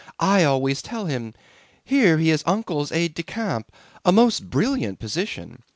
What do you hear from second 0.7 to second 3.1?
tell him: Here he is Uncle's